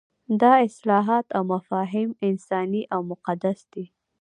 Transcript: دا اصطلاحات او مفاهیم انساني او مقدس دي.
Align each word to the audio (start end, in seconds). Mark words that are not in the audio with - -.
دا 0.41 0.51
اصطلاحات 0.67 1.25
او 1.35 1.43
مفاهیم 1.53 2.09
انساني 2.29 2.81
او 2.93 2.99
مقدس 3.11 3.59
دي. 3.73 3.85